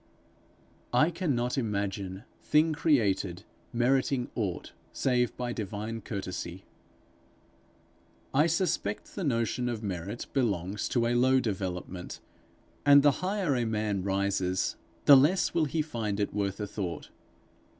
I 0.93 1.11
cannot 1.11 1.59
imagine 1.59 2.23
thing 2.41 2.73
created 2.73 3.43
meriting 3.71 4.31
aught 4.33 4.73
save 4.91 5.37
by 5.37 5.53
divine 5.53 6.01
courtesy. 6.01 6.65
I 8.33 8.47
suspect 8.47 9.13
the 9.13 9.23
notion 9.23 9.69
of 9.69 9.83
merit 9.83 10.25
belongs 10.33 10.89
to 10.89 11.05
a 11.05 11.13
low 11.13 11.39
development, 11.39 12.19
and 12.83 13.03
the 13.03 13.11
higher 13.21 13.55
a 13.55 13.63
man 13.65 14.01
rises, 14.03 14.75
the 15.05 15.15
less 15.15 15.53
will 15.53 15.65
he 15.65 15.83
find 15.83 16.19
it 16.19 16.33
worth 16.33 16.59
a 16.59 16.65
thought. 16.65 17.11